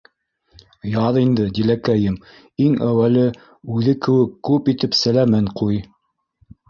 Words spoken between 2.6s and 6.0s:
иң әүәле үҙе кеүек күп итеп сәләмен ҡуй.